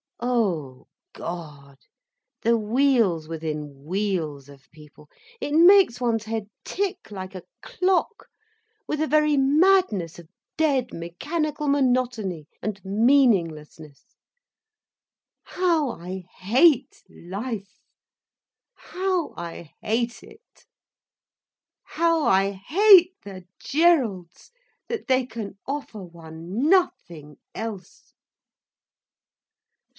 Oh 0.19 0.87
God, 1.13 1.77
the 2.41 2.57
wheels 2.57 3.27
within 3.27 3.83
wheels 3.85 4.49
of 4.49 4.69
people, 4.71 5.09
it 5.39 5.51
makes 5.53 6.01
one's 6.01 6.23
head 6.25 6.49
tick 6.63 7.11
like 7.11 7.35
a 7.35 7.43
clock, 7.61 8.27
with 8.87 8.99
a 9.01 9.07
very 9.07 9.37
madness 9.37 10.17
of 10.17 10.27
dead 10.57 10.91
mechanical 10.93 11.67
monotony 11.67 12.47
and 12.63 12.83
meaninglessness. 12.83 14.15
How 15.43 15.89
I 15.91 16.23
hate 16.37 17.03
life, 17.09 17.79
how 18.73 19.33
I 19.35 19.73
hate 19.81 20.23
it. 20.23 20.65
How 21.83 22.23
I 22.25 22.51
hate 22.51 23.13
the 23.23 23.45
Geralds, 23.59 24.51
that 24.87 25.07
they 25.07 25.27
can 25.27 25.59
offer 25.67 26.01
one 26.01 26.67
nothing 26.69 27.37
else. 27.53 28.13